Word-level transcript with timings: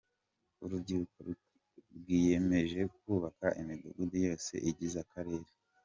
Urubyiruko 0.63 1.17
rwiyemeje 1.97 2.79
kubaka 2.95 3.47
imidugudu 3.61 4.15
yose 4.27 4.53
igize 4.69 4.97
Akarere 5.05 5.47